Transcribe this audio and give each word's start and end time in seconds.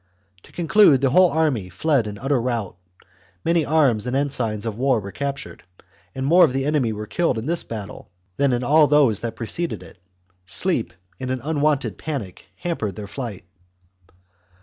To 0.41 0.51
conclude, 0.51 0.99
the 1.01 1.11
whole 1.11 1.29
army 1.29 1.69
fled 1.69 2.07
in 2.07 2.17
utter 2.17 2.41
rout; 2.41 2.75
many 3.45 3.63
arms 3.63 4.07
and 4.07 4.15
ensigns 4.15 4.65
of 4.65 4.75
war 4.75 4.99
were 4.99 5.11
captured, 5.11 5.61
and 6.15 6.25
more 6.25 6.43
of 6.43 6.53
the 6.53 6.65
enemy 6.65 6.91
were 6.91 7.05
killed 7.05 7.37
in 7.37 7.45
this 7.45 7.63
battle 7.63 8.09
than 8.35 8.51
in 8.51 8.63
all 8.63 8.87
those 8.87 9.21
that 9.21 9.35
preceded 9.35 9.83
it. 9.83 9.99
Sleep 10.43 10.91
and 11.19 11.29
an 11.29 11.39
unwonted 11.43 11.99
panic 11.99 12.47
hampered 12.55 12.95
their 12.95 13.05
flight. 13.05 13.45